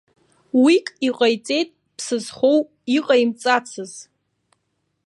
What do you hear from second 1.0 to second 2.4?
иҟаиҵеит ԥсы